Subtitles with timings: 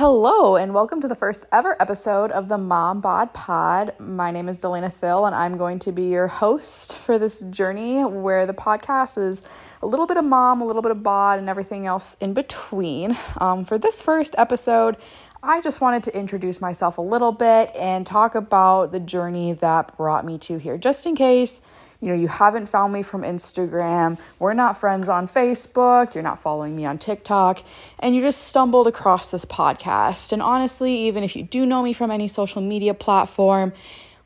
[0.00, 3.98] Hello, and welcome to the first ever episode of the Mom Bod Pod.
[3.98, 8.04] My name is Delana Thill, and I'm going to be your host for this journey
[8.04, 9.42] where the podcast is
[9.82, 13.18] a little bit of mom, a little bit of bod, and everything else in between.
[13.38, 14.98] Um, for this first episode,
[15.42, 19.96] I just wanted to introduce myself a little bit and talk about the journey that
[19.96, 21.60] brought me to here, just in case
[22.00, 26.38] you know, you haven't found me from Instagram, we're not friends on Facebook, you're not
[26.38, 27.62] following me on TikTok,
[27.98, 30.32] and you just stumbled across this podcast.
[30.32, 33.72] And honestly, even if you do know me from any social media platform,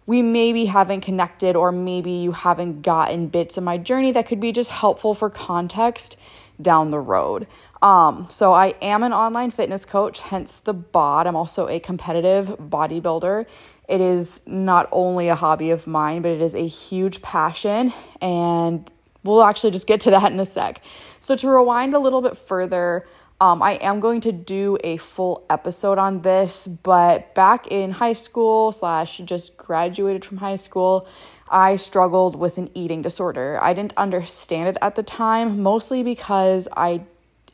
[0.04, 4.40] we maybe haven't connected, or maybe you haven't gotten bits of my journey that could
[4.40, 6.18] be just helpful for context
[6.60, 7.46] down the road.
[7.82, 11.26] Um, so I am an online fitness coach, hence the bod.
[11.26, 13.44] I'm also a competitive bodybuilder.
[13.88, 17.92] It is not only a hobby of mine, but it is a huge passion.
[18.20, 18.88] And
[19.24, 20.80] we'll actually just get to that in a sec.
[21.18, 23.04] So, to rewind a little bit further,
[23.40, 28.12] um, I am going to do a full episode on this, but back in high
[28.12, 31.08] school, slash, just graduated from high school,
[31.48, 33.58] I struggled with an eating disorder.
[33.60, 37.02] I didn't understand it at the time, mostly because I,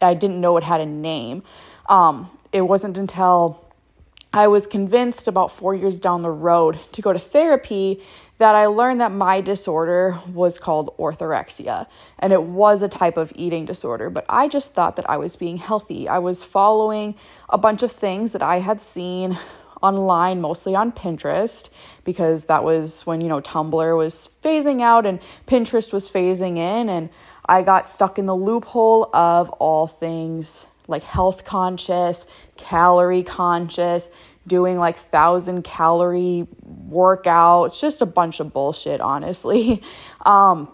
[0.01, 1.43] I didn't know it had a name.
[1.89, 3.65] Um, it wasn't until
[4.33, 8.03] I was convinced about four years down the road to go to therapy
[8.37, 11.87] that I learned that my disorder was called orthorexia
[12.19, 14.11] and it was a type of eating disorder.
[14.11, 16.09] But I just thought that I was being healthy.
[16.09, 17.15] I was following
[17.49, 19.37] a bunch of things that I had seen
[19.83, 21.71] online, mostly on Pinterest,
[22.05, 26.89] because that was when, you know, Tumblr was phasing out and Pinterest was phasing in.
[26.89, 27.11] And
[27.49, 34.11] I got stuck in the loophole of all things like health conscious, calorie conscious,
[34.47, 36.47] doing like thousand calorie
[36.91, 39.83] workouts, just a bunch of bullshit, honestly.
[40.27, 40.69] Um,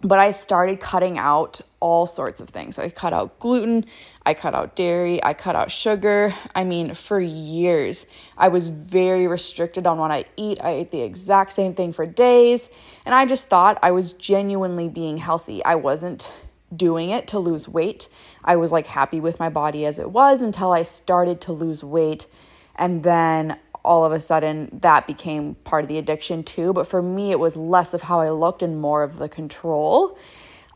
[0.00, 2.78] but I started cutting out all sorts of things.
[2.78, 3.84] I cut out gluten,
[4.24, 6.32] I cut out dairy, I cut out sugar.
[6.54, 8.06] I mean, for years,
[8.38, 10.58] I was very restricted on what I eat.
[10.62, 12.70] I ate the exact same thing for days,
[13.04, 15.62] and I just thought I was genuinely being healthy.
[15.64, 16.32] I wasn't
[16.74, 18.08] doing it to lose weight.
[18.44, 21.82] I was like happy with my body as it was until I started to lose
[21.82, 22.28] weight.
[22.76, 26.72] And then all of a sudden that became part of the addiction too.
[26.72, 30.16] But for me, it was less of how I looked and more of the control.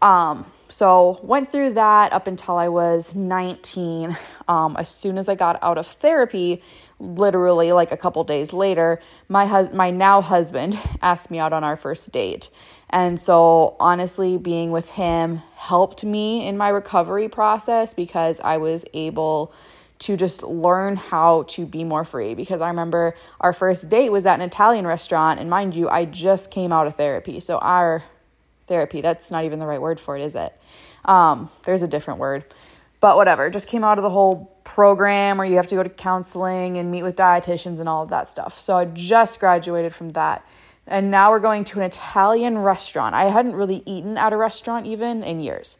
[0.02, 4.16] Um, so went through that up until I was 19.
[4.48, 6.62] Um, as soon as I got out of therapy,
[6.98, 11.64] literally like a couple days later, my hus- my now husband asked me out on
[11.64, 12.50] our first date.
[12.90, 18.84] And so, honestly, being with him helped me in my recovery process because I was
[18.94, 19.52] able
[19.98, 22.34] to just learn how to be more free.
[22.34, 26.04] Because I remember our first date was at an Italian restaurant, and mind you, I
[26.04, 27.40] just came out of therapy.
[27.40, 28.04] So, our
[28.66, 30.59] therapy, that's not even the right word for it, is it?
[31.04, 32.44] Um, there's a different word.
[33.00, 35.88] But whatever, just came out of the whole program where you have to go to
[35.88, 38.59] counseling and meet with dietitians and all of that stuff.
[38.59, 40.44] So I just graduated from that.
[40.87, 43.15] And now we're going to an Italian restaurant.
[43.15, 45.78] I hadn't really eaten at a restaurant even in years.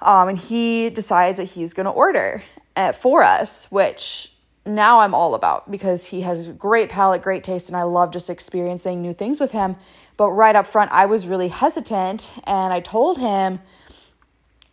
[0.00, 2.42] Um, and he decides that he's going to order
[2.76, 4.32] uh, for us, which
[4.66, 8.28] now I'm all about because he has great palate, great taste, and I love just
[8.28, 9.76] experiencing new things with him.
[10.18, 13.60] But right up front, I was really hesitant, and I told him,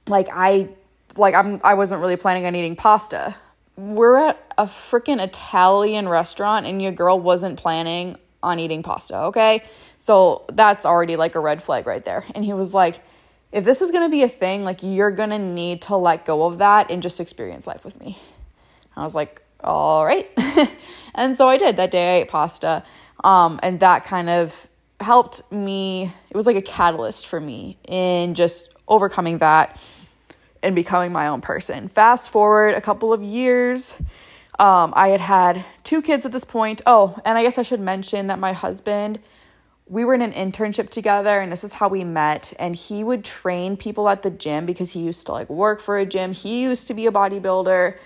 [0.07, 0.69] like I,
[1.15, 3.35] like I'm, I wasn't really planning on eating pasta.
[3.77, 9.63] We're at a freaking Italian restaurant, and your girl wasn't planning on eating pasta, okay?
[9.99, 12.25] So that's already like a red flag right there.
[12.33, 13.01] And he was like,
[13.51, 16.57] if this is gonna be a thing, like you're gonna need to let go of
[16.57, 18.17] that and just experience life with me.
[18.97, 20.27] I was like, all right.
[21.15, 21.77] and so I did.
[21.77, 22.83] That day I ate pasta.
[23.23, 24.67] Um, and that kind of
[25.05, 26.11] helped me.
[26.29, 29.79] It was like a catalyst for me in just overcoming that
[30.63, 31.87] and becoming my own person.
[31.87, 33.97] Fast forward a couple of years
[34.59, 36.81] um, I had had two kids at this point.
[36.85, 39.19] Oh, and I guess I should mention that my husband,
[39.87, 42.53] we were in an internship together, and this is how we met.
[42.57, 45.97] And he would train people at the gym because he used to like work for
[45.97, 46.31] a gym.
[46.33, 47.97] He used to be a bodybuilder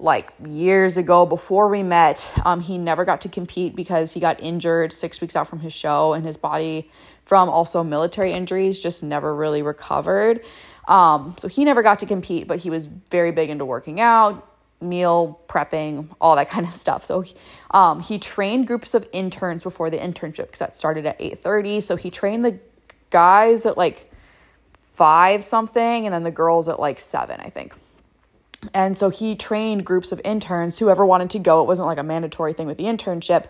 [0.00, 2.30] like years ago before we met.
[2.44, 5.72] Um, he never got to compete because he got injured six weeks out from his
[5.72, 6.90] show, and his body,
[7.24, 10.44] from also military injuries, just never really recovered.
[10.86, 14.56] Um, so he never got to compete, but he was very big into working out,
[14.80, 17.04] meal prepping, all that kind of stuff.
[17.04, 17.24] So
[17.72, 21.82] um, he trained groups of interns before the internship because that started at 8:30.
[21.82, 22.58] So he trained the
[23.10, 24.10] guys at like
[24.78, 27.74] five something and then the girls at like seven, I think.
[28.74, 31.62] And so he trained groups of interns, whoever wanted to go.
[31.62, 33.48] It wasn't like a mandatory thing with the internship.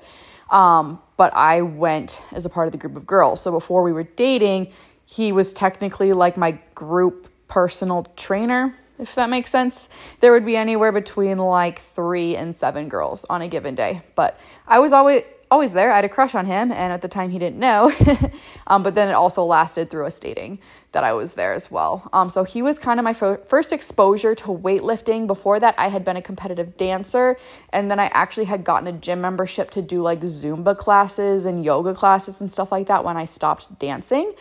[0.50, 3.40] Um, but I went as a part of the group of girls.
[3.40, 4.72] So before we were dating,
[5.06, 9.88] he was technically like my group personal trainer if that makes sense.
[10.20, 14.02] There would be anywhere between like three and seven girls on a given day.
[14.14, 15.90] But I was always always there.
[15.92, 17.92] I had a crush on him, and at the time he didn't know.
[18.66, 20.58] um, but then it also lasted through us dating
[20.92, 22.08] that I was there as well.
[22.12, 25.26] Um, so he was kind of my first exposure to weightlifting.
[25.26, 27.36] Before that, I had been a competitive dancer,
[27.72, 31.64] and then I actually had gotten a gym membership to do like Zumba classes and
[31.64, 34.34] yoga classes and stuff like that when I stopped dancing.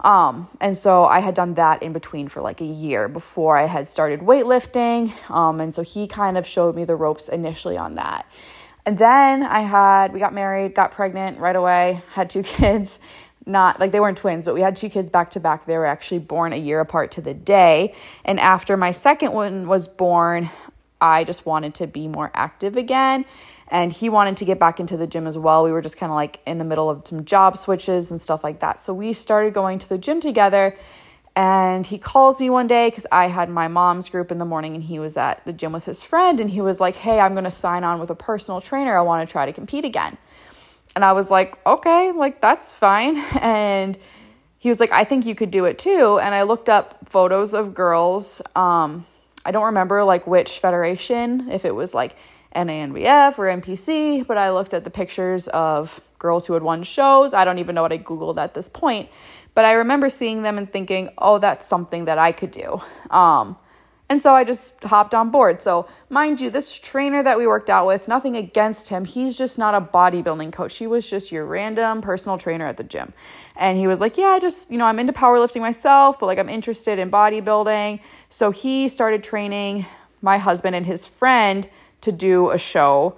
[0.00, 3.66] Um, and so I had done that in between for like a year before I
[3.66, 5.12] had started weightlifting.
[5.30, 8.26] Um, and so he kind of showed me the ropes initially on that.
[8.88, 12.98] And then I had, we got married, got pregnant right away, had two kids.
[13.44, 15.66] Not like they weren't twins, but we had two kids back to back.
[15.66, 17.94] They were actually born a year apart to the day.
[18.24, 20.48] And after my second one was born,
[21.02, 23.26] I just wanted to be more active again.
[23.68, 25.64] And he wanted to get back into the gym as well.
[25.64, 28.42] We were just kind of like in the middle of some job switches and stuff
[28.42, 28.80] like that.
[28.80, 30.74] So we started going to the gym together
[31.38, 34.74] and he calls me one day because I had my mom's group in the morning
[34.74, 36.40] and he was at the gym with his friend.
[36.40, 38.98] And he was like, Hey, I'm going to sign on with a personal trainer.
[38.98, 40.18] I want to try to compete again.
[40.96, 43.18] And I was like, Okay, like that's fine.
[43.40, 43.96] And
[44.58, 46.18] he was like, I think you could do it too.
[46.20, 48.42] And I looked up photos of girls.
[48.56, 49.06] Um,
[49.44, 52.16] I don't remember like which federation, if it was like
[52.54, 57.34] NANBF or NPC, but I looked at the pictures of girls who had won shows.
[57.34, 59.08] I don't even know what I Googled at this point.
[59.54, 62.80] But I remember seeing them and thinking, oh, that's something that I could do.
[63.10, 63.56] Um,
[64.10, 65.60] and so I just hopped on board.
[65.60, 69.04] So, mind you, this trainer that we worked out with, nothing against him.
[69.04, 70.76] He's just not a bodybuilding coach.
[70.78, 73.12] He was just your random personal trainer at the gym.
[73.54, 76.38] And he was like, Yeah, I just, you know, I'm into powerlifting myself, but like
[76.38, 78.00] I'm interested in bodybuilding.
[78.30, 79.84] So he started training
[80.22, 81.68] my husband and his friend
[82.02, 83.16] to do a show.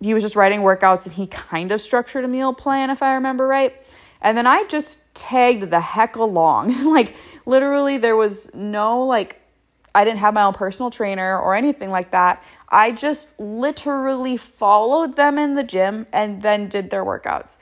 [0.00, 3.14] He was just writing workouts and he kind of structured a meal plan, if I
[3.14, 3.74] remember right.
[4.20, 6.72] And then I just tagged the heck along.
[6.92, 9.40] like, literally, there was no, like,
[9.94, 12.42] I didn't have my own personal trainer or anything like that.
[12.68, 17.58] I just literally followed them in the gym and then did their workouts.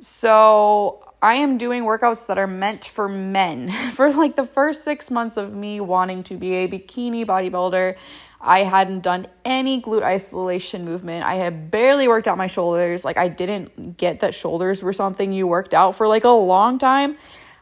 [0.00, 3.70] So I am doing workouts that are meant for men.
[3.92, 7.96] For like the first six months of me wanting to be a bikini bodybuilder,
[8.40, 11.24] I hadn't done any glute isolation movement.
[11.24, 13.04] I had barely worked out my shoulders.
[13.04, 16.78] Like, I didn't get that shoulders were something you worked out for like a long
[16.78, 17.16] time.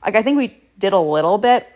[0.05, 1.67] Like, I think we did a little bit,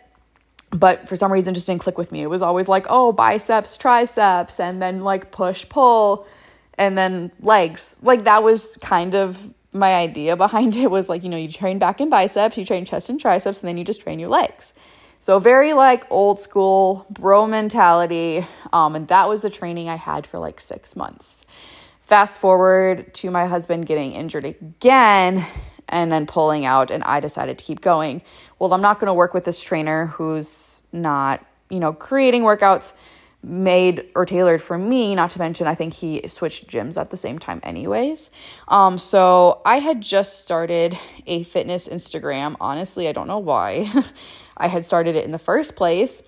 [0.70, 2.20] but for some reason, just didn't click with me.
[2.22, 6.26] It was always like, oh, biceps, triceps, and then like push, pull,
[6.76, 7.98] and then legs.
[8.02, 11.78] Like, that was kind of my idea behind it was like, you know, you train
[11.78, 14.74] back and biceps, you train chest and triceps, and then you just train your legs.
[15.22, 18.46] So, very like old school bro mentality.
[18.72, 21.44] Um, and that was the training I had for like six months.
[22.00, 25.46] Fast forward to my husband getting injured again
[25.90, 28.22] and then pulling out, and I decided to keep going.
[28.58, 32.94] Well, I'm not going to work with this trainer who's not, you know, creating workouts
[33.42, 37.16] made or tailored for me not to mention i think he switched gyms at the
[37.16, 38.30] same time anyways
[38.68, 40.96] um so i had just started
[41.26, 43.90] a fitness instagram honestly i don't know why
[44.60, 46.22] I had started it in the first place.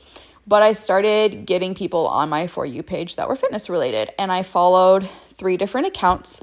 [0.44, 4.10] But I started getting people on my For You page that were fitness related.
[4.18, 6.40] And I followed three different accounts.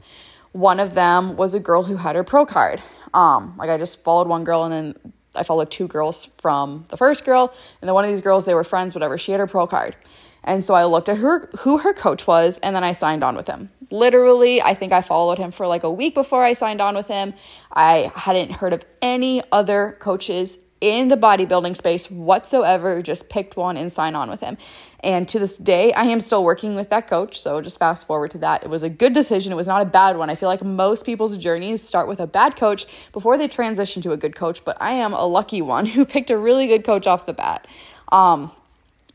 [0.54, 2.82] One of them was a girl who had her pro card.
[3.14, 6.98] Um, like I just followed one girl and then I followed two girls from the
[6.98, 7.54] first girl.
[7.82, 9.18] And then one of these girls, they were friends, whatever.
[9.18, 9.96] She had her pro card.
[10.44, 13.36] And so I looked at her who her coach was and then I signed on
[13.36, 13.70] with him.
[13.92, 17.08] Literally, I think I followed him for like a week before I signed on with
[17.08, 17.34] him.
[17.72, 23.76] I hadn't heard of any other coaches in the bodybuilding space whatsoever, just picked one
[23.76, 24.58] and signed on with him.
[25.02, 27.40] And to this day, I am still working with that coach.
[27.40, 28.64] So just fast forward to that.
[28.64, 29.52] It was a good decision.
[29.52, 30.30] It was not a bad one.
[30.30, 34.12] I feel like most people's journeys start with a bad coach before they transition to
[34.12, 37.08] a good coach, but I am a lucky one who picked a really good coach
[37.08, 37.68] off the bat.
[38.12, 38.52] Um,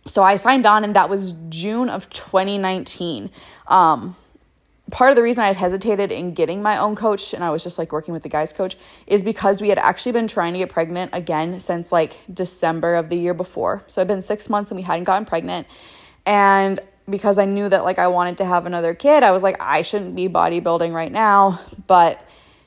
[0.06, 3.30] so I signed on, and that was June of 2019.
[3.68, 4.16] Um,
[4.90, 7.62] part of the reason I had hesitated in getting my own coach and I was
[7.62, 10.58] just like working with the guys coach is because we had actually been trying to
[10.58, 13.82] get pregnant again since like December of the year before.
[13.88, 15.66] So I've been 6 months and we hadn't gotten pregnant.
[16.26, 19.56] And because I knew that like I wanted to have another kid, I was like
[19.58, 22.23] I shouldn't be bodybuilding right now, but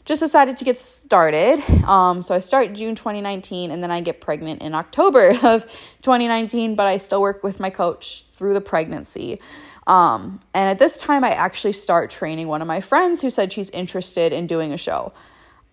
[0.07, 1.59] just decided to get started.
[1.85, 5.65] Um, so I start June 2019 and then I get pregnant in October of
[6.01, 9.39] 2019, but I still work with my coach through the pregnancy.
[9.85, 13.51] Um, and at this time, I actually start training one of my friends who said
[13.51, 15.11] she's interested in doing a show.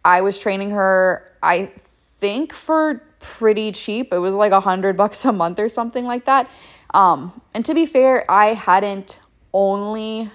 [0.05, 1.71] I was training her, I
[2.19, 4.13] think, for pretty cheap.
[4.13, 6.51] It was like a hundred bucks a month or something like that.
[6.93, 9.21] Um, and to be fair, I hadn't
[9.53, 10.29] only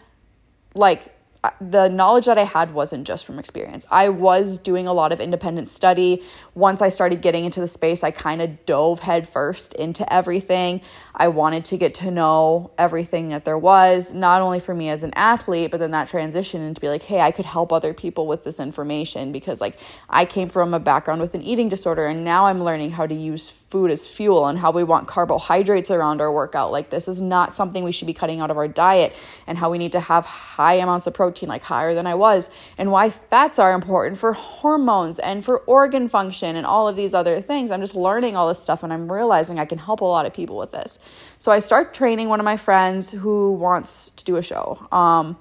[0.73, 1.13] like
[1.61, 3.85] the knowledge that I had wasn't just from experience.
[3.89, 6.21] I was doing a lot of independent study.
[6.53, 10.81] Once I started getting into the space, I kind of dove headfirst into everything.
[11.15, 15.03] I wanted to get to know everything that there was, not only for me as
[15.03, 18.27] an athlete, but then that transition into be like, hey, I could help other people
[18.27, 19.79] with this information because like
[20.09, 23.15] I came from a background with an eating disorder and now I'm learning how to
[23.15, 26.71] use food as fuel and how we want carbohydrates around our workout.
[26.71, 29.69] Like this is not something we should be cutting out of our diet and how
[29.69, 32.49] we need to have high amounts of protein, like higher than I was,
[32.79, 37.13] and why fats are important for hormones and for organ function and all of these
[37.13, 37.69] other things.
[37.69, 40.33] I'm just learning all this stuff and I'm realizing I can help a lot of
[40.33, 40.97] people with this.
[41.37, 44.87] So I start training one of my friends who wants to do a show.
[44.91, 45.37] Um,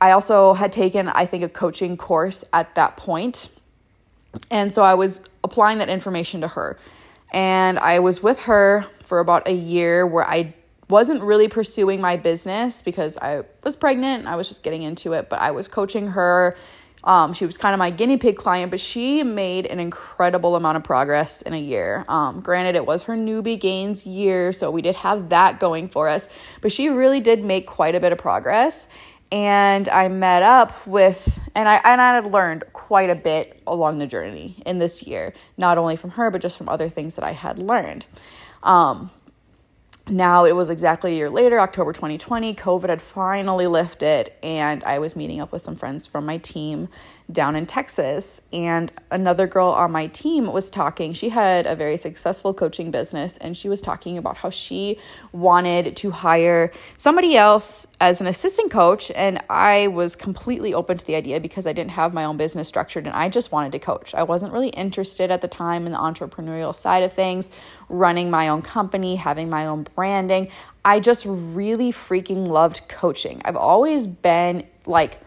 [0.00, 3.50] I also had taken, I think, a coaching course at that point.
[4.50, 6.78] And so I was applying that information to her.
[7.32, 10.54] And I was with her for about a year where I
[10.88, 14.20] wasn't really pursuing my business because I was pregnant.
[14.20, 16.56] and I was just getting into it, but I was coaching her.
[17.02, 20.76] Um, she was kind of my guinea pig client, but she made an incredible amount
[20.76, 22.04] of progress in a year.
[22.08, 26.08] Um, granted, it was her newbie gains year, so we did have that going for
[26.08, 26.28] us,
[26.60, 28.88] but she really did make quite a bit of progress
[29.32, 33.98] and I met up with and I and I had learned quite a bit along
[33.98, 37.24] the journey in this year, not only from her but just from other things that
[37.24, 38.04] I had learned.
[38.64, 39.12] Um,
[40.08, 44.98] now it was exactly a year later, October 2020, COVID had finally lifted, and I
[44.98, 46.88] was meeting up with some friends from my team
[47.32, 48.40] down in Texas.
[48.52, 51.12] And another girl on my team was talking.
[51.12, 54.98] She had a very successful coaching business, and she was talking about how she
[55.32, 59.10] wanted to hire somebody else as an assistant coach.
[59.14, 62.68] And I was completely open to the idea because I didn't have my own business
[62.68, 64.14] structured and I just wanted to coach.
[64.14, 67.50] I wasn't really interested at the time in the entrepreneurial side of things,
[67.88, 70.50] running my own company, having my own branding.
[70.84, 73.42] I just really freaking loved coaching.
[73.44, 75.20] I've always been like,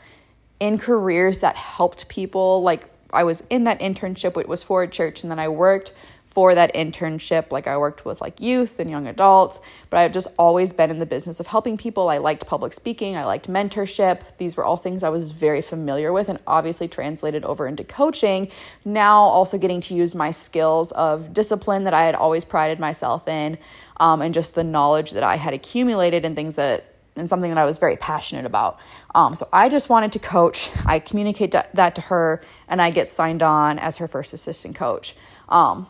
[0.63, 2.63] in careers that helped people.
[2.63, 5.93] Like I was in that internship, it was for a church, and then I worked
[6.25, 7.51] for that internship.
[7.51, 10.99] Like I worked with like youth and young adults, but I've just always been in
[10.99, 12.09] the business of helping people.
[12.09, 14.37] I liked public speaking, I liked mentorship.
[14.37, 18.49] These were all things I was very familiar with and obviously translated over into coaching.
[18.85, 23.27] Now also getting to use my skills of discipline that I had always prided myself
[23.27, 23.57] in.
[23.97, 27.57] Um, and just the knowledge that I had accumulated and things that and something that
[27.57, 28.79] I was very passionate about.
[29.13, 30.69] Um, so I just wanted to coach.
[30.85, 35.15] I communicate that to her, and I get signed on as her first assistant coach.
[35.49, 35.87] Um,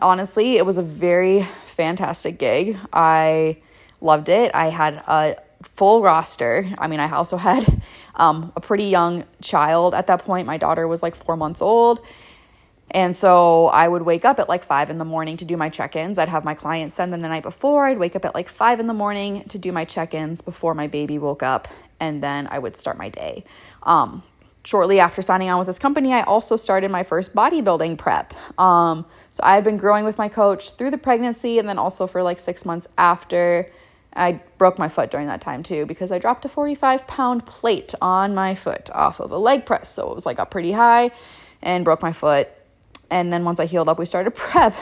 [0.00, 2.76] honestly, it was a very fantastic gig.
[2.92, 3.58] I
[4.00, 4.50] loved it.
[4.54, 6.66] I had a full roster.
[6.78, 7.82] I mean, I also had
[8.14, 10.46] um, a pretty young child at that point.
[10.46, 12.00] My daughter was like four months old.
[12.90, 15.68] And so I would wake up at like five in the morning to do my
[15.68, 16.18] check ins.
[16.18, 17.86] I'd have my clients send them the night before.
[17.86, 20.74] I'd wake up at like five in the morning to do my check ins before
[20.74, 21.68] my baby woke up.
[22.00, 23.44] And then I would start my day.
[23.82, 24.22] Um,
[24.64, 28.32] shortly after signing on with this company, I also started my first bodybuilding prep.
[28.58, 32.06] Um, so I had been growing with my coach through the pregnancy and then also
[32.06, 33.70] for like six months after.
[34.14, 37.94] I broke my foot during that time too because I dropped a 45 pound plate
[38.00, 39.92] on my foot off of a leg press.
[39.92, 41.10] So it was like up pretty high
[41.62, 42.48] and broke my foot
[43.10, 44.74] and then once I healed up, we started prep.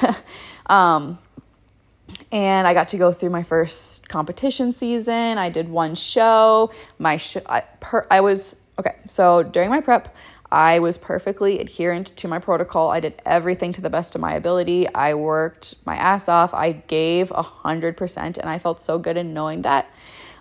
[0.66, 1.18] um,
[2.32, 5.38] and I got to go through my first competition season.
[5.38, 6.72] I did one show.
[6.98, 8.96] My sh- I, per- I was okay.
[9.06, 10.14] So during my prep,
[10.50, 12.90] I was perfectly adherent to my protocol.
[12.90, 14.92] I did everything to the best of my ability.
[14.94, 16.54] I worked my ass off.
[16.54, 19.90] I gave a hundred percent, and I felt so good in knowing that.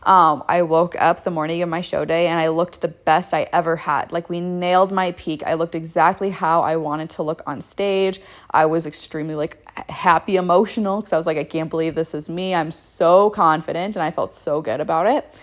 [0.06, 3.34] Um, I woke up the morning of my show day and I looked the best
[3.34, 4.12] I ever had.
[4.12, 5.42] Like we nailed my peak.
[5.44, 8.22] I looked exactly how I wanted to look on stage.
[8.52, 12.30] I was extremely like happy, emotional because I was like, I can't believe this is
[12.30, 12.54] me.
[12.54, 15.42] I'm so confident and I felt so good about it.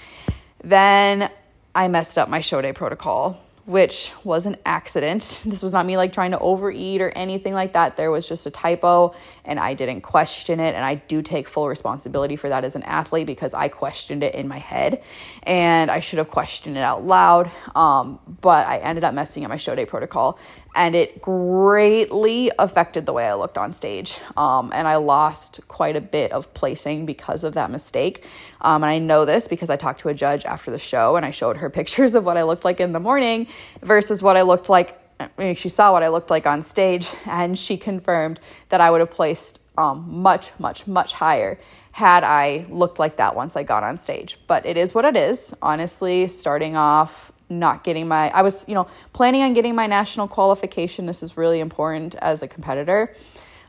[0.62, 1.28] Then
[1.74, 5.42] I messed up my show day protocol which was an accident.
[5.52, 7.96] This was not me like trying to overeat or anything like that.
[7.96, 9.14] There was just a typo
[9.44, 10.74] and I didn't question it.
[10.74, 14.34] And I do take full responsibility for that as an athlete because I questioned it
[14.34, 15.02] in my head
[15.42, 17.50] and I should have questioned it out loud.
[17.74, 20.38] Um, but I ended up messing up my show day protocol
[20.74, 24.18] and it greatly affected the way I looked on stage.
[24.36, 28.24] Um, and I lost quite a bit of placing because of that mistake.
[28.60, 31.26] Um, and I know this because I talked to a judge after the show and
[31.26, 33.48] I showed her pictures of what I looked like in the morning
[33.82, 35.01] versus what I looked like.
[35.22, 38.90] I mean, she saw what I looked like on stage and she confirmed that I
[38.90, 41.58] would have placed um, much, much, much higher
[41.92, 44.38] had I looked like that once I got on stage.
[44.46, 45.54] But it is what it is.
[45.62, 50.26] Honestly, starting off not getting my I was, you know, planning on getting my national
[50.26, 51.04] qualification.
[51.06, 53.14] This is really important as a competitor.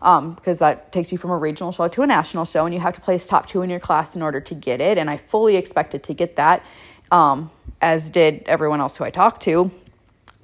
[0.02, 2.82] Um, because that takes you from a regional show to a national show, and you
[2.82, 4.98] have to place top two in your class in order to get it.
[4.98, 6.66] And I fully expected to get that.
[7.10, 7.50] Um,
[7.82, 9.72] as did everyone else who I talked to,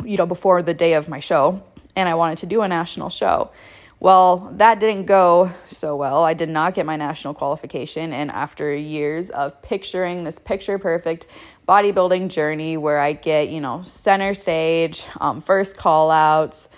[0.03, 1.63] you know, before the day of my show.
[1.95, 3.51] And I wanted to do a national show.
[3.99, 6.23] Well, that didn't go so well.
[6.23, 8.13] I did not get my national qualification.
[8.13, 11.27] And after years of picturing this picture perfect
[11.67, 16.69] bodybuilding journey where I get, you know, center stage, um, first call outs,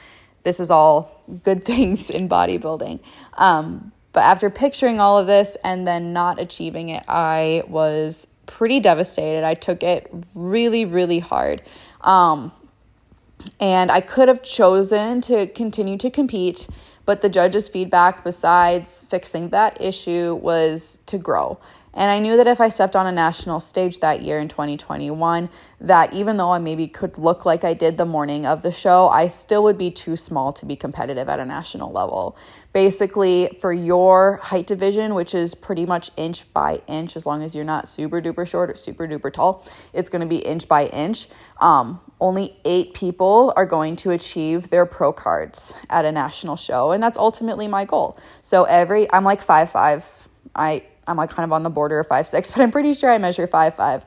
[0.43, 2.99] this is all good things in bodybuilding.
[3.35, 8.79] Um, but after picturing all of this and then not achieving it, I was pretty
[8.79, 9.43] devastated.
[9.43, 11.61] I took it really, really hard.
[12.01, 12.51] Um,
[13.59, 16.67] and I could have chosen to continue to compete
[17.05, 21.59] but the judge's feedback, besides fixing that issue, was to grow.
[21.93, 25.49] And I knew that if I stepped on a national stage that year in 2021,
[25.81, 29.09] that even though I maybe could look like I did the morning of the show,
[29.09, 32.37] I still would be too small to be competitive at a national level.
[32.71, 37.55] Basically, for your height division, which is pretty much inch by inch, as long as
[37.55, 40.85] you're not super duper short or super duper tall, it's going to be inch by
[40.87, 41.27] inch.
[41.59, 46.91] Um, only eight people are going to achieve their pro cards at a national show,
[46.91, 48.17] and that's ultimately my goal.
[48.41, 50.29] So every, I'm like five five.
[50.53, 53.11] I I'm like kind of on the border of five six, but I'm pretty sure
[53.11, 54.05] I measure five five.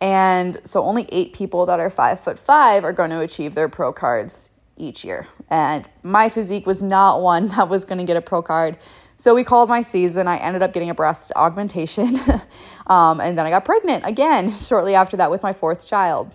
[0.00, 3.68] And so only eight people that are five foot five are going to achieve their
[3.68, 5.26] pro cards each year.
[5.50, 8.78] And my physique was not one that was going to get a pro card.
[9.16, 10.26] So we called my season.
[10.26, 12.18] I ended up getting a breast augmentation.
[12.88, 16.34] um, and then I got pregnant again shortly after that with my fourth child.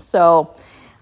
[0.00, 0.56] So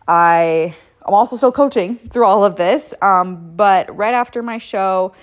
[0.06, 0.74] I
[1.04, 2.94] I'm also still coaching through all of this.
[3.02, 5.14] Um, but right after my show,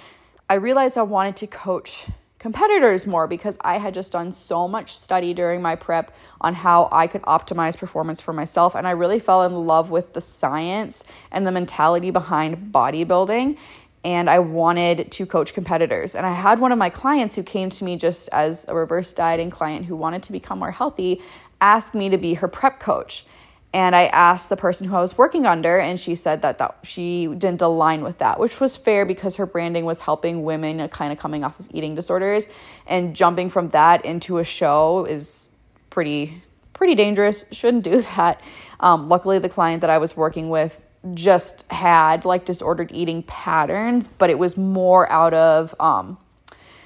[0.49, 2.07] I realized I wanted to coach
[2.39, 6.89] competitors more because I had just done so much study during my prep on how
[6.91, 8.75] I could optimize performance for myself.
[8.75, 13.57] And I really fell in love with the science and the mentality behind bodybuilding.
[14.05, 16.15] And I wanted to coach competitors.
[16.15, 19.11] And I had one of my clients who came to me just as a reverse
[19.11, 21.21] dieting client who wanted to become more healthy
[21.61, 23.25] ask me to be her prep coach.
[23.71, 26.79] And I asked the person who I was working under, and she said that, that
[26.83, 31.13] she didn't align with that, which was fair because her branding was helping women kind
[31.13, 32.47] of coming off of eating disorders.
[32.87, 35.51] And jumping from that into a show is
[35.91, 36.41] pretty
[36.73, 37.45] pretty dangerous.
[37.51, 38.41] Shouldn't do that.
[38.79, 40.83] Um, luckily, the client that I was working with
[41.13, 46.17] just had like disordered eating patterns, but it was more out of um,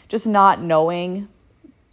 [0.09, 1.29] just not knowing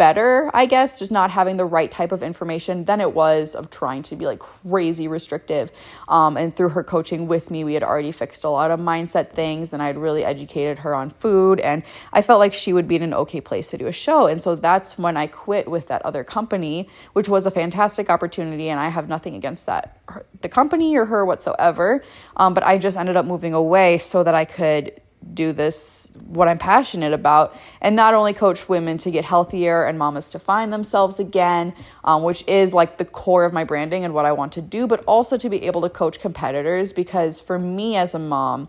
[0.01, 3.69] better, I guess, just not having the right type of information than it was of
[3.69, 5.71] trying to be like crazy restrictive.
[6.09, 9.33] Um, and through her coaching with me, we had already fixed a lot of mindset
[9.33, 11.61] things and I'd really educated her on food.
[11.61, 11.83] And
[12.15, 14.27] I felt like she would be in an okay place to do a show.
[14.27, 18.71] And so that's when I quit with that other company, which was a fantastic opportunity.
[18.71, 20.01] And I have nothing against that,
[20.41, 22.03] the company or her whatsoever.
[22.39, 24.99] Um, but I just ended up moving away so that I could
[25.35, 27.57] do this what I'm passionate about.
[27.81, 32.23] And not only coach women to get healthier and mamas to find themselves again, um,
[32.23, 35.05] which is like the core of my branding and what I want to do, but
[35.05, 38.69] also to be able to coach competitors because for me as a mom,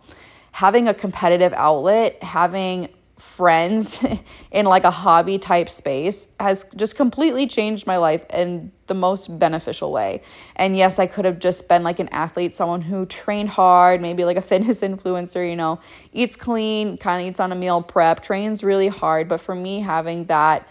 [0.52, 2.90] having a competitive outlet, having
[3.22, 4.04] friends
[4.52, 9.38] in like a hobby type space has just completely changed my life in the most
[9.38, 10.22] beneficial way.
[10.56, 14.26] And yes, I could have just been like an athlete, someone who trained hard, maybe
[14.26, 15.80] like a fitness influencer, you know,
[16.12, 19.80] eats clean, kind of eats on a meal prep, trains really hard, but for me
[19.80, 20.68] having that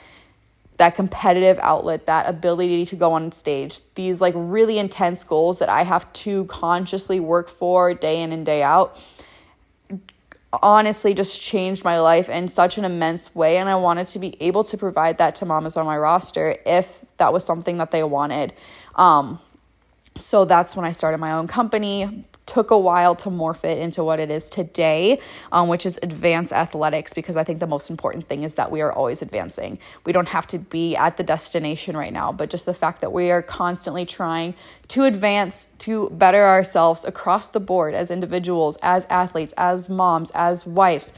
[0.78, 5.68] that competitive outlet, that ability to go on stage, these like really intense goals that
[5.68, 8.98] I have to consciously work for day in and day out
[10.52, 14.36] honestly just changed my life in such an immense way and I wanted to be
[14.40, 18.02] able to provide that to mamas on my roster if that was something that they
[18.02, 18.52] wanted.
[18.96, 19.38] Um,
[20.18, 24.02] so that's when I started my own company, took a while to morph it into
[24.02, 25.20] what it is today,
[25.52, 28.80] um, which is advanced athletics, because I think the most important thing is that we
[28.80, 29.78] are always advancing.
[30.04, 33.12] We don't have to be at the destination right now, but just the fact that
[33.12, 34.54] we are constantly trying
[34.88, 40.66] to advance, to better ourselves across the board as individuals, as athletes, as moms, as
[40.66, 41.12] wives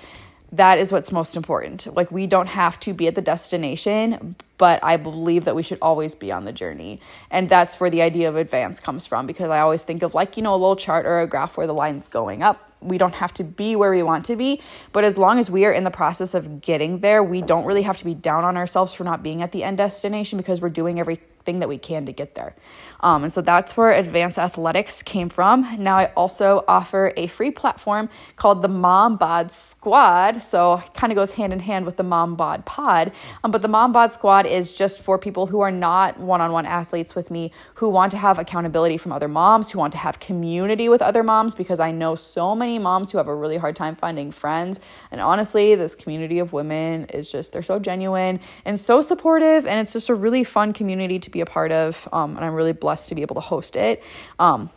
[0.52, 1.94] that is what's most important.
[1.96, 5.78] Like, we don't have to be at the destination, but I believe that we should
[5.80, 7.00] always be on the journey.
[7.30, 10.36] And that's where the idea of advance comes from because I always think of, like,
[10.36, 12.68] you know, a little chart or a graph where the line's going up.
[12.82, 14.60] We don't have to be where we want to be,
[14.90, 17.82] but as long as we are in the process of getting there, we don't really
[17.82, 20.68] have to be down on ourselves for not being at the end destination because we're
[20.68, 20.98] doing
[21.42, 22.54] everything that we can to get there.
[23.00, 25.66] Um, and so that's where advanced athletics came from.
[25.82, 30.40] Now I also offer a free platform called the Mom Bod Squad.
[30.40, 33.10] So it kind of goes hand in hand with the Mom Bod Pod.
[33.42, 36.52] Um, but the Mom Bod Squad is just for people who are not one on
[36.52, 39.98] one athletes with me, who want to have accountability from other moms, who want to
[39.98, 43.56] have community with other moms, because I know so many moms who have a really
[43.56, 44.78] hard time finding friends.
[45.10, 49.66] And honestly, this community of women is just, they're so genuine and so supportive.
[49.66, 52.54] And it's just a really fun community to be a part of, um, and I'm
[52.54, 54.02] really blessed to be able to host it.
[54.38, 54.70] Um,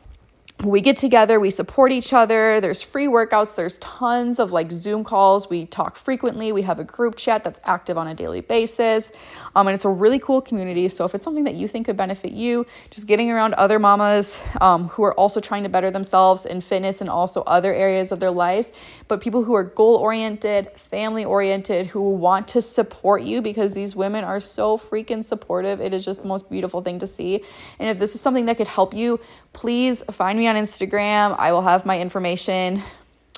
[0.63, 2.61] we get together, we support each other.
[2.61, 5.49] There's free workouts, there's tons of like Zoom calls.
[5.49, 6.51] We talk frequently.
[6.51, 9.11] We have a group chat that's active on a daily basis.
[9.55, 10.87] Um, and it's a really cool community.
[10.89, 14.41] So if it's something that you think could benefit you, just getting around other mamas
[14.61, 18.21] um, who are also trying to better themselves in fitness and also other areas of
[18.21, 18.71] their lives,
[19.09, 23.95] but people who are goal oriented, family oriented, who want to support you because these
[23.95, 25.81] women are so freaking supportive.
[25.81, 27.43] It is just the most beautiful thing to see.
[27.77, 29.19] And if this is something that could help you,
[29.55, 31.33] please find me on Instagram.
[31.39, 32.83] I will have my information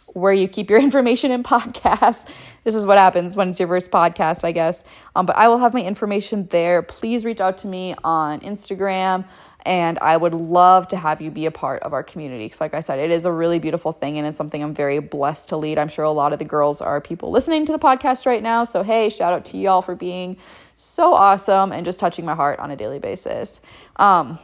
[0.08, 2.27] where you keep your information in podcasts.
[2.63, 4.84] This is what happens when it's your first podcast, I guess.
[5.15, 6.82] Um, but I will have my information there.
[6.82, 9.25] Please reach out to me on Instagram.
[9.63, 12.45] And I would love to have you be a part of our community.
[12.45, 14.99] Because, like I said, it is a really beautiful thing and it's something I'm very
[14.99, 15.77] blessed to lead.
[15.77, 18.63] I'm sure a lot of the girls are people listening to the podcast right now.
[18.63, 20.38] So, hey, shout out to y'all for being
[20.75, 23.62] so awesome and just touching my heart on a daily basis.
[23.97, 24.39] Um,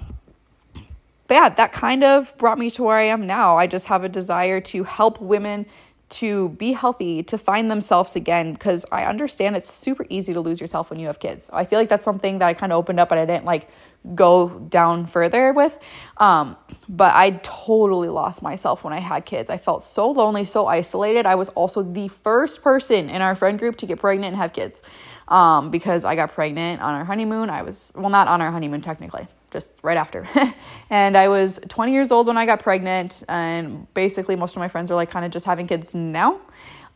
[1.27, 3.57] but yeah, that kind of brought me to where I am now.
[3.57, 5.65] I just have a desire to help women
[6.09, 10.61] to be healthy, to find themselves again, because I understand it's super easy to lose
[10.61, 11.49] yourself when you have kids.
[11.51, 13.69] I feel like that's something that I kind of opened up, but I didn't like
[14.13, 15.79] go down further with.
[16.17, 16.55] Um,
[16.87, 19.49] but I totally lost myself when I had kids.
[19.49, 21.25] I felt so lonely, so isolated.
[21.25, 24.53] I was also the first person in our friend group to get pregnant and have
[24.53, 24.83] kids
[25.29, 27.49] um, because I got pregnant on our honeymoon.
[27.49, 30.27] I was, well, not on our honeymoon technically just right after.
[30.89, 34.67] and I was 20 years old when I got pregnant, and basically most of my
[34.67, 36.41] friends are like kind of just having kids now.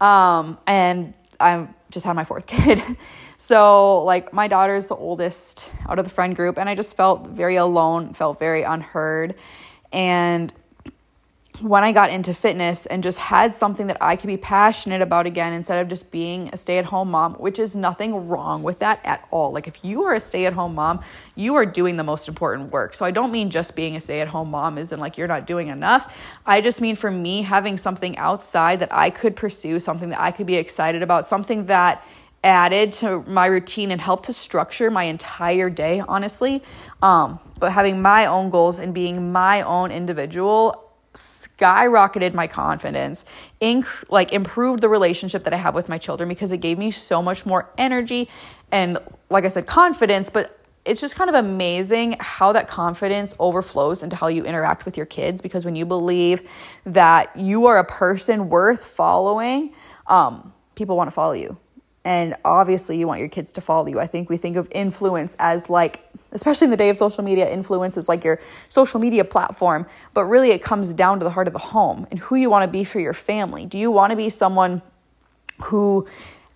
[0.01, 2.81] Um, and I just had my fourth kid.
[3.37, 6.97] so, like, my daughter is the oldest out of the friend group, and I just
[6.97, 9.35] felt very alone, felt very unheard.
[9.93, 10.51] And
[11.61, 15.25] when I got into fitness and just had something that I could be passionate about
[15.25, 18.79] again instead of just being a stay at home mom, which is nothing wrong with
[18.79, 19.51] that at all.
[19.51, 21.01] Like, if you are a stay at home mom,
[21.35, 22.93] you are doing the most important work.
[22.93, 25.47] So, I don't mean just being a stay at home mom isn't like you're not
[25.47, 26.15] doing enough.
[26.45, 30.31] I just mean for me, having something outside that I could pursue, something that I
[30.31, 32.03] could be excited about, something that
[32.43, 36.61] added to my routine and helped to structure my entire day, honestly.
[37.01, 40.86] Um, but having my own goals and being my own individual
[41.17, 43.25] skyrocketed my confidence,
[43.61, 46.91] inc- like improved the relationship that I have with my children because it gave me
[46.91, 48.29] so much more energy
[48.71, 48.97] and,
[49.29, 50.29] like I said, confidence.
[50.29, 54.95] But it's just kind of amazing how that confidence overflows into how you interact with
[54.95, 56.47] your kids because when you believe
[56.85, 59.73] that you are a person worth following,
[60.07, 61.57] um, people want to follow you
[62.07, 63.99] and obviously, you want your kids to follow you.
[63.99, 67.51] I think we think of influence as like, especially in the day of social media,
[67.51, 68.39] influence is like your
[68.69, 69.85] social media platform.
[70.13, 72.63] But really, it comes down to the heart of the home and who you want
[72.63, 73.65] to be for your family.
[73.65, 74.81] Do you want to be someone
[75.63, 76.07] who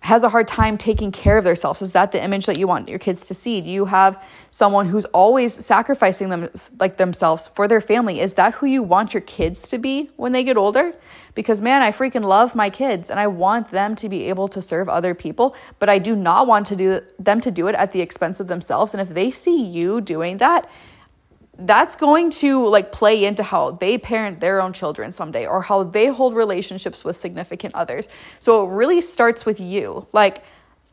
[0.02, 1.80] has a hard time taking care of themselves?
[1.80, 3.60] Is that the image that you want your kids to see?
[3.60, 8.20] Do you have someone who's always sacrificing them like themselves for their family?
[8.20, 10.92] Is that who you want your kids to be when they get older?
[11.36, 14.60] Because man, I freaking love my kids and I want them to be able to
[14.60, 17.92] serve other people, but I do not want to do them to do it at
[17.92, 18.94] the expense of themselves.
[18.94, 20.68] And if they see you doing that,
[21.66, 25.82] that's going to like play into how they parent their own children someday or how
[25.82, 28.08] they hold relationships with significant others.
[28.38, 30.06] So it really starts with you.
[30.12, 30.44] Like,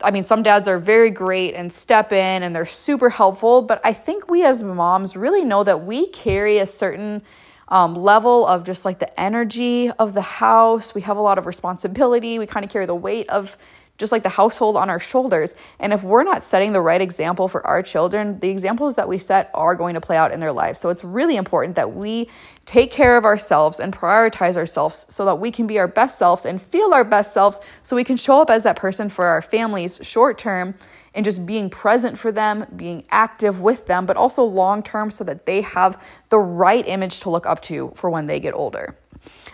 [0.01, 3.81] I mean, some dads are very great and step in and they're super helpful, but
[3.83, 7.21] I think we as moms really know that we carry a certain
[7.67, 10.95] um, level of just like the energy of the house.
[10.95, 12.39] We have a lot of responsibility.
[12.39, 13.57] We kind of carry the weight of
[13.99, 15.55] just like the household on our shoulders.
[15.79, 19.19] And if we're not setting the right example for our children, the examples that we
[19.19, 20.79] set are going to play out in their lives.
[20.79, 22.29] So it's really important that we
[22.65, 26.45] take care of ourselves and prioritize ourselves so that we can be our best selves
[26.45, 29.41] and feel our best selves so we can show up as that person for our
[29.41, 30.75] families short term
[31.13, 35.23] and just being present for them, being active with them, but also long term so
[35.23, 38.95] that they have the right image to look up to for when they get older.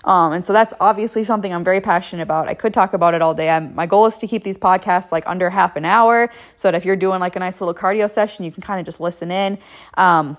[0.05, 2.47] Um, and so that's obviously something I'm very passionate about.
[2.47, 3.49] I could talk about it all day.
[3.49, 6.75] I'm, my goal is to keep these podcasts like under half an hour so that
[6.75, 9.31] if you're doing like a nice little cardio session, you can kind of just listen
[9.31, 9.57] in.
[9.95, 10.37] Um,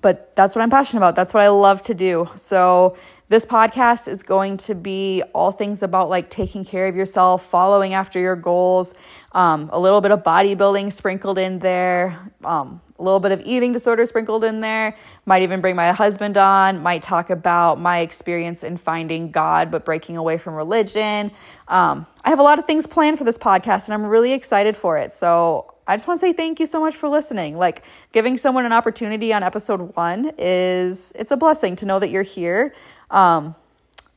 [0.00, 1.16] but that's what I'm passionate about.
[1.16, 2.28] That's what I love to do.
[2.36, 2.96] So
[3.28, 7.92] this podcast is going to be all things about like taking care of yourself, following
[7.92, 8.94] after your goals,
[9.32, 13.72] um, a little bit of bodybuilding sprinkled in there, um, a little bit of eating
[13.72, 14.96] disorder sprinkled in there.
[15.26, 19.84] Might even bring my husband on, might talk about my experience in finding God but
[19.84, 21.30] breaking away from religion.
[21.68, 24.76] Um, I have a lot of things planned for this podcast and I'm really excited
[24.76, 25.12] for it.
[25.12, 27.56] So I just want to say thank you so much for listening.
[27.56, 32.10] Like giving someone an opportunity on episode one is it's a blessing to know that
[32.10, 32.74] you're here.
[33.10, 33.54] Um,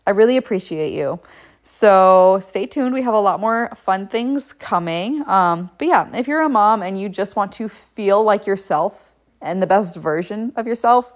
[0.08, 1.20] I really appreciate you.
[1.62, 2.93] So stay tuned.
[2.93, 5.24] We have a lot more fun things coming.
[5.28, 9.13] Um, but yeah, if you're a mom and you just want to feel like yourself
[9.41, 11.13] and the best version of yourself,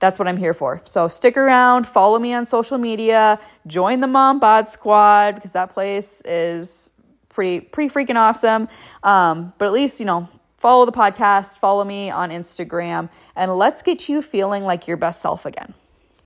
[0.00, 0.80] that's what I'm here for.
[0.84, 5.70] So stick around, follow me on social media, join the Mom Bod Squad because that
[5.70, 6.90] place is
[7.28, 8.68] pretty pretty freaking awesome.
[9.02, 13.82] Um, but at least you know follow the podcast, follow me on Instagram, and let's
[13.82, 15.74] get you feeling like your best self again.